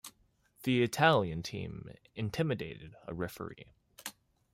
[0.63, 3.71] The Italian team intimidated a referee.